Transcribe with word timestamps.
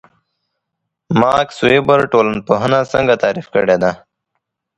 ماکس 1.19 1.57
وِبر 1.69 1.99
ټولنپوهنه 2.11 2.79
څنګه 2.93 3.13
تعریف 3.23 3.47
کړې 3.53 3.77
ده؟ 3.83 3.91